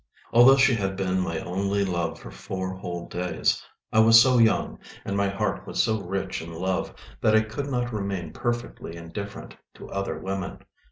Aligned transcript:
Although 0.33 0.57
she 0.57 0.73
had 0.73 0.95
been 0.95 1.19
my 1.19 1.41
only 1.41 1.85
love 1.85 2.19
for 2.19 2.31
four 2.31 2.71
whole 2.73 3.07
days, 3.07 3.63
I 3.93 3.99
was 3.99 4.19
so 4.19 4.39
young, 4.39 4.79
and 5.05 5.15
my 5.15 5.27
heart 5.29 5.67
was 5.67 5.83
so 5.83 6.01
rich 6.01 6.41
in 6.41 6.51
love, 6.51 6.91
that 7.21 7.35
I 7.35 7.41
could 7.41 7.67
not 7.67 7.93
remain 7.93 8.33
perfectly 8.33 8.95
indifferent 8.95 9.57
to 9.75 9.91
other 9.91 10.17
women. 10.17 10.63